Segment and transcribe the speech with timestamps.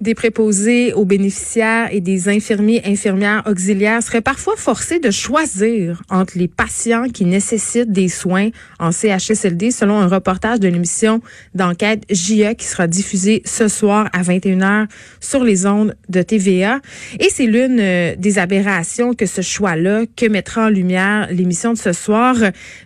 [0.00, 6.38] Des préposés aux bénéficiaires et des infirmiers infirmières auxiliaires seraient parfois forcés de choisir entre
[6.38, 11.20] les patients qui nécessitent des soins en CHSLD selon un reportage de l'émission
[11.54, 14.86] d'enquête JE qui sera diffusé ce soir à 21h
[15.20, 16.80] sur les ondes de TVA
[17.18, 21.78] et c'est l'une euh, des aberrations que ce choix-là que mettra en lumière l'émission de
[21.78, 22.36] ce soir.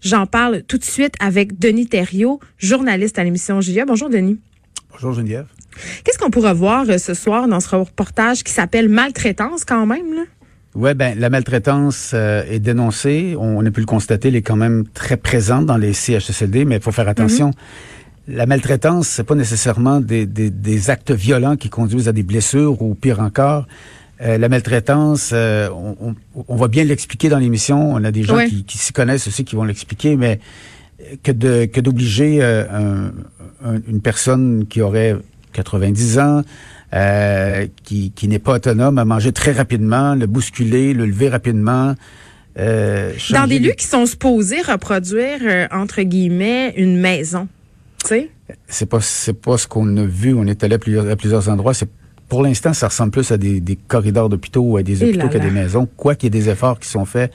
[0.03, 3.84] J'en parle tout de suite avec Denis Thériault, journaliste à l'émission JE.
[3.87, 4.39] Bonjour Denis.
[4.91, 5.47] Bonjour Geneviève.
[6.05, 10.14] Qu'est-ce qu'on pourra voir euh, ce soir dans ce reportage qui s'appelle Maltraitance quand même?
[10.14, 10.23] Là?
[10.75, 13.37] Oui, ben la maltraitance euh, est dénoncée.
[13.39, 16.77] On, a pu le constater, elle est quand même très présente dans les CHSLD, mais
[16.77, 17.51] il faut faire attention.
[17.51, 18.34] Mm-hmm.
[18.34, 22.81] La maltraitance, c'est pas nécessairement des, des, des, actes violents qui conduisent à des blessures
[22.81, 23.67] ou pire encore.
[24.23, 26.14] Euh, la maltraitance, euh, on,
[26.48, 27.92] on, va bien l'expliquer dans l'émission.
[27.92, 30.39] On a des gens qui, qui s'y connaissent aussi qui vont l'expliquer, mais
[31.23, 33.12] que de que d'obliger un,
[33.89, 35.17] une personne qui aurait
[35.53, 36.42] 90 ans,
[36.95, 41.95] euh, qui, qui n'est pas autonome, à manger très rapidement, le bousculer, le lever rapidement.
[42.58, 47.48] Euh, Dans des lieux qui sont supposés reproduire, euh, entre guillemets, une maison.
[48.03, 48.30] Tu sais?
[48.69, 50.34] C'est pas, c'est pas ce qu'on a vu.
[50.34, 51.73] On est allé à plusieurs, à plusieurs endroits.
[51.73, 51.89] C'est
[52.28, 55.39] pour l'instant, ça ressemble plus à des, des corridors d'hôpitaux ou à des hôpitaux qu'à
[55.39, 57.33] des maisons, quoi qu'il y ait des efforts qui sont faits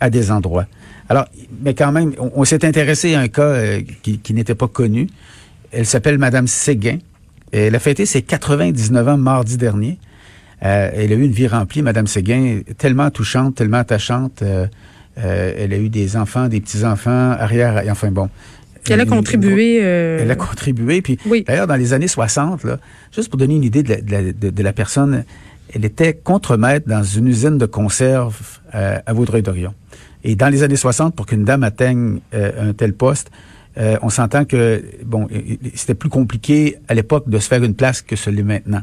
[0.00, 0.66] à des endroits.
[1.08, 1.26] Alors,
[1.62, 5.08] mais quand même, on, s'est intéressé à un cas euh, qui, qui n'était pas connu.
[5.70, 6.98] Elle s'appelle Madame Séguin.
[7.56, 9.98] Elle a fêté ses 99 ans mardi dernier.
[10.62, 14.42] Euh, elle a eu une vie remplie, Madame Séguin, tellement touchante, tellement attachante.
[14.42, 14.66] Euh,
[15.18, 18.28] euh, elle a eu des enfants, des petits-enfants, arrière, enfin bon.
[18.88, 19.76] Elle a contribué.
[19.76, 21.02] Elle a contribué.
[21.02, 22.78] Puis d'ailleurs, dans les années 60, là,
[23.14, 25.24] juste pour donner une idée de la, de, la personne,
[25.74, 29.74] elle était contremaître dans une usine de conserve à Vaudreuil-Dorion.
[30.22, 33.30] Et dans les années 60, pour qu'une dame atteigne un tel poste,
[33.78, 35.28] euh, on s'entend que bon,
[35.74, 38.80] c'était plus compliqué à l'époque de se faire une place que ce l'est maintenant.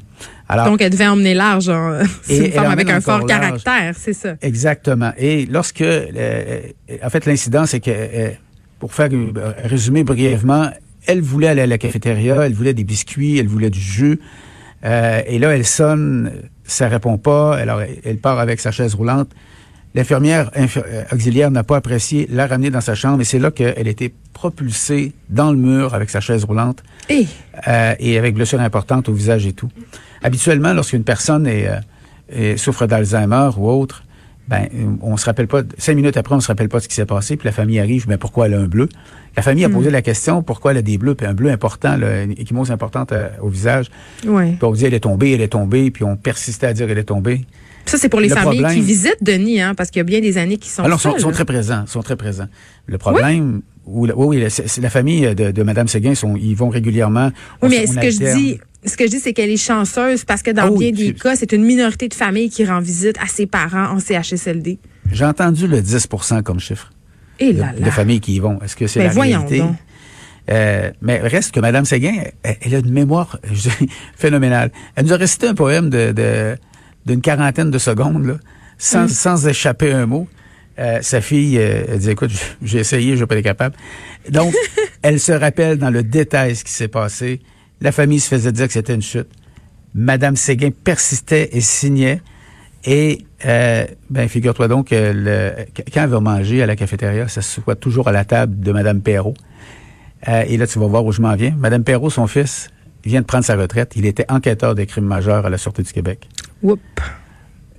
[0.48, 2.04] Alors, Donc, elle devait emmener large, hein.
[2.30, 4.36] une femme avec un fort caractère, c'est ça.
[4.42, 5.12] Exactement.
[5.18, 6.62] Et lorsque, euh,
[7.04, 8.30] en fait, l'incident, c'est que, euh,
[8.78, 9.10] pour faire
[9.64, 10.70] résumer brièvement,
[11.08, 14.20] elle voulait aller à la cafétéria, elle voulait des biscuits, elle voulait du jus.
[14.84, 16.32] et là, elle sonne,
[16.66, 17.58] ça répond pas.
[17.58, 19.30] Alors, elle part avec sa chaise roulante.
[19.96, 23.88] L'infirmière euh, auxiliaire n'a pas apprécié, l'a ramenée dans sa chambre et c'est là qu'elle
[23.88, 27.28] a été propulsée dans le mur avec sa chaise roulante et,
[27.68, 29.70] euh, et avec blessure importante au visage et tout.
[30.24, 31.70] Habituellement, lorsqu'une personne est,
[32.36, 34.04] euh, souffre d'Alzheimer ou autre,
[34.48, 34.68] ben
[35.02, 37.38] on se rappelle pas cinq minutes après on se rappelle pas ce qui s'est passé
[37.38, 38.90] puis la famille arrive mais pourquoi elle a un bleu?
[39.38, 39.94] La famille a posé hmm.
[39.94, 43.14] la question pourquoi elle a des bleus puis un bleu important là, une échymose importante
[43.42, 43.90] au visage
[44.28, 44.56] ouais.
[44.60, 46.98] puis on dit elle est tombée elle est tombée puis on persistait à dire elle
[46.98, 47.46] est tombée
[47.86, 50.38] ça, c'est pour les familles qui visitent Denis, hein, parce qu'il y a bien des
[50.38, 50.84] années qui sont.
[50.84, 52.48] Alors, ils sont, très présents, sont très présents.
[52.88, 54.48] Le problème, oui, oui, oui
[54.82, 57.32] la famille de, de Mme Séguin, sont, ils vont régulièrement.
[57.62, 60.42] Oui, mais ce que je dis, ce que je dis, c'est qu'elle est chanceuse parce
[60.42, 63.28] que dans oh, bien des cas, c'est une minorité de familles qui rend visite à
[63.28, 64.78] ses parents en CHSLD.
[65.12, 66.92] J'ai entendu le 10% comme chiffre.
[67.40, 68.62] Et là, de, familles qui y vont.
[68.62, 69.60] Est-ce que c'est ben, la réalité?
[69.60, 69.76] Donc.
[70.52, 73.40] Euh, mais reste que Mme Séguin, elle, a une mémoire
[74.16, 74.72] phénoménale.
[74.96, 76.56] Elle nous a récité un poème de, de
[77.06, 78.36] d'une quarantaine de secondes, là,
[78.78, 79.10] sans, mm.
[79.10, 80.28] sans échapper un mot.
[80.80, 82.32] Euh, sa fille, euh, elle dit, écoute,
[82.62, 83.76] j'ai essayé, je vais pas être capable.
[84.30, 84.54] Donc,
[85.02, 87.42] elle se rappelle dans le détail ce qui s'est passé.
[87.82, 89.28] La famille se faisait dire que c'était une chute.
[89.94, 92.22] Madame Séguin persistait et signait.
[92.86, 95.54] Et, euh, ben, figure-toi donc que le,
[95.94, 98.72] quand elle va manger à la cafétéria, ça se soit toujours à la table de
[98.72, 99.36] Madame Perrault.
[100.28, 101.54] Euh, et là, tu vas voir où je m'en viens.
[101.58, 102.70] Madame Perrault, son fils,
[103.06, 103.94] vient de prendre sa retraite.
[103.96, 106.28] Il était enquêteur des crimes majeurs à la Sûreté du Québec.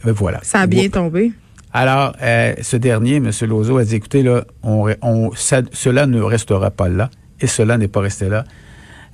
[0.06, 0.40] Euh, voilà.
[0.42, 1.32] Ça a bien tombé.
[1.72, 3.30] Alors, euh, ce dernier, M.
[3.42, 7.10] Lozo, a dit, écoutez, là, on, cela ne restera pas là,
[7.40, 8.44] et cela n'est pas resté là.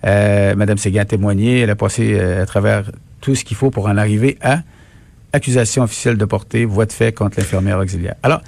[0.05, 2.90] Euh, Madame Séguin a témoigné, elle a passé à travers
[3.20, 4.61] tout ce qu'il faut pour en arriver à
[5.32, 8.17] accusation officielle de portée, voie de fait contre l'infirmière auxiliaire.
[8.22, 8.43] Alors,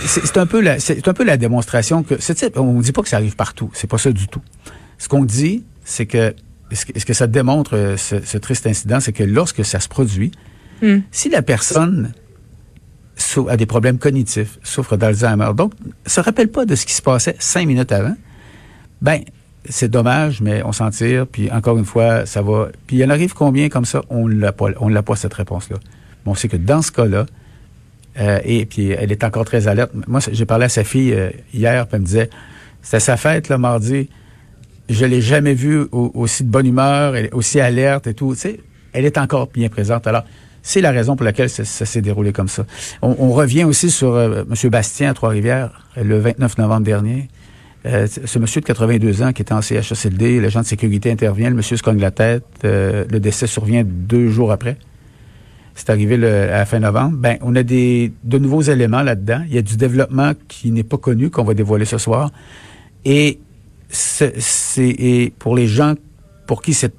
[0.00, 2.14] c'est un peu la, c'est un peu la démonstration que,
[2.56, 4.42] on ne dit pas que ça arrive partout, c'est pas ça du tout.
[4.98, 6.34] Ce qu'on dit, c'est que
[6.72, 10.32] ce que ça démontre, euh, ce, triste incident, c'est que lorsque ça se produit,
[10.82, 10.98] hmm.
[11.10, 12.12] si la personne
[13.48, 15.72] a des problèmes cognitifs, souffre d'Alzheimer, donc
[16.06, 18.16] se rappelle pas de ce qui se passait cinq minutes avant,
[19.00, 19.20] ben
[19.68, 21.26] c'est dommage, mais on s'en tire.
[21.26, 22.68] Puis encore une fois, ça va.
[22.86, 24.02] Puis il en arrive combien comme ça?
[24.10, 24.68] On l'a pas.
[24.80, 25.76] On l'a pas cette réponse-là.
[26.24, 27.26] Bon, c'est que dans ce cas-là,
[28.18, 29.92] euh, et puis elle est encore très alerte.
[30.06, 32.30] Moi, j'ai parlé à sa fille euh, hier, puis elle me disait,
[32.82, 34.08] c'était sa fête le mardi.
[34.88, 38.34] Je l'ai jamais vue aussi de bonne humeur, elle aussi alerte et tout.
[38.34, 38.60] Tu sais,
[38.92, 40.06] elle est encore bien présente.
[40.06, 40.22] Alors,
[40.62, 42.66] c'est la raison pour laquelle ça, s'est déroulé comme ça.
[43.02, 44.70] On, revient aussi sur euh, M.
[44.70, 47.28] Bastien à Trois-Rivières le 29 novembre dernier.
[47.86, 51.56] Euh, ce monsieur de 82 ans qui était en CHSLD, l'agent de sécurité intervient, le
[51.56, 54.76] monsieur se cogne la tête, euh, le décès survient deux jours après.
[55.76, 57.16] C'est arrivé à la fin novembre.
[57.16, 59.42] Ben, on a des de nouveaux éléments là-dedans.
[59.46, 62.32] Il y a du développement qui n'est pas connu qu'on va dévoiler ce soir.
[63.04, 63.38] Et
[63.88, 65.94] c'est pour les gens
[66.46, 66.94] pour qui cette,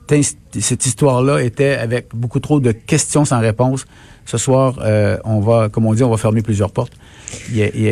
[0.60, 3.86] cette histoire-là était avec beaucoup trop de questions sans réponse.
[4.26, 6.94] Ce soir, euh, on va, comme on dit, on va fermer plusieurs portes.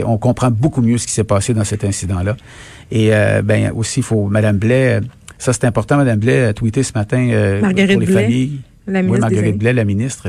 [0.06, 2.36] on comprend beaucoup mieux ce qui s'est passé dans cet incident-là.
[2.92, 5.00] Et euh, ben aussi, il faut Madame Blais,
[5.38, 8.60] ça c'est important, Madame Blais a tweeté ce matin euh, pour les Blais, familles.
[8.86, 10.28] La oui, Marguerite Blais, la ministre,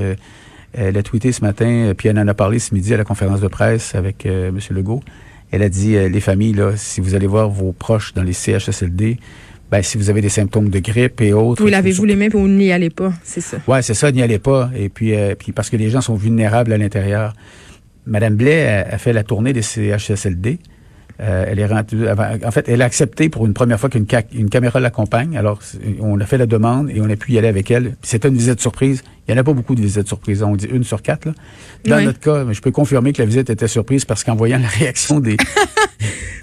[0.72, 3.40] elle a tweeté ce matin, puis elle en a parlé ce midi à la conférence
[3.40, 4.58] de presse avec M.
[4.70, 5.02] Legault.
[5.50, 9.18] Elle a dit, les familles, là, si vous allez voir vos proches dans les CHSLD,
[9.70, 11.62] ben, si vous avez des symptômes de grippe et autres.
[11.62, 13.58] Vous lavez-vous les mains et vous n'y allez pas, c'est ça.
[13.66, 14.70] Ouais, c'est ça, n'y allez pas.
[14.76, 17.32] Et puis, euh, puis parce que les gens sont vulnérables à l'intérieur.
[18.06, 20.60] Madame Blais a, fait la tournée des CHSLD.
[21.20, 24.50] Euh, elle est rendue, en fait, elle a accepté pour une première fois qu'une une
[24.50, 25.36] caméra l'accompagne.
[25.36, 25.60] Alors,
[26.00, 27.96] on a fait la demande et on a pu y aller avec elle.
[28.02, 29.02] C'était une visite surprise.
[29.26, 30.42] Il n'y en a pas beaucoup de visites surprises.
[30.42, 31.26] On dit une sur quatre.
[31.26, 31.32] Là.
[31.84, 34.68] Dans notre cas, je peux confirmer que la visite était surprise parce qu'en voyant la
[34.68, 35.36] réaction des,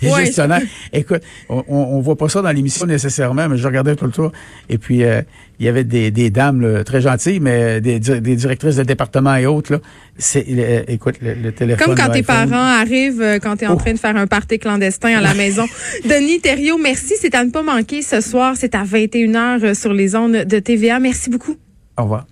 [0.09, 0.61] gestionnaires,
[0.93, 4.31] écoute, on, on, voit pas ça dans l'émission nécessairement, mais je regardais tout le tour.
[4.69, 5.21] Et puis, euh,
[5.59, 9.45] il y avait des, des dames très gentilles, mais des, des, directrices de département et
[9.45, 9.73] autres.
[9.73, 9.79] Là,
[10.17, 10.45] c'est,
[10.87, 11.85] écoute, le, téléphone.
[11.85, 13.77] Comme quand tes parents arrivent, euh, quand tu es en oh.
[13.77, 15.65] train de faire un party clandestin à la maison.
[16.05, 17.13] Denis Thériault, merci.
[17.19, 18.55] C'est à ne pas manquer ce soir.
[18.57, 20.99] C'est à 21h euh, sur les ondes de TVA.
[20.99, 21.55] Merci beaucoup.
[21.97, 22.25] Au revoir.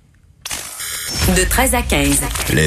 [1.38, 2.22] De 13 à 15.